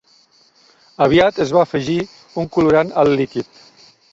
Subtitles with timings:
[1.07, 1.99] Aviat es va afegir
[2.45, 3.63] un colorant al líquid.